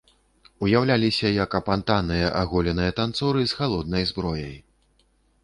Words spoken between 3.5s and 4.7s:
з халоднай зброяй.